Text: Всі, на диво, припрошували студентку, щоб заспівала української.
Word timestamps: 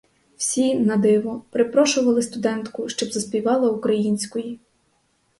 Всі, 0.37 0.75
на 0.79 0.95
диво, 0.97 1.43
припрошували 1.49 2.21
студентку, 2.21 2.89
щоб 2.89 3.11
заспівала 3.11 3.69
української. 3.71 4.59